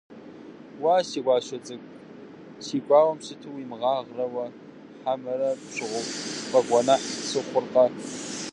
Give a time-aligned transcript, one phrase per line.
[0.81, 1.87] -Уа, си гуащэ цӀыкӀу,
[2.65, 4.45] си гуауэм сыту уимыгъагърэ уэ,
[5.03, 7.85] хьэмэрэ пфӀэгуэныхь сыхъуркъэ?